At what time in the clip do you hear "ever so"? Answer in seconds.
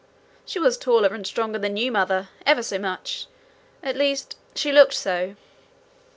2.43-2.79